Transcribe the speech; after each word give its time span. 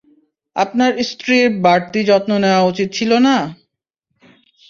আপনার 0.55 0.91
স্ত্রীর 1.09 1.45
বাড়তি 1.65 1.99
যত্ন 2.09 2.31
নেওয়া 2.43 2.61
উচিত 2.63 2.87
ছিল 2.97 3.11
না? 3.27 3.37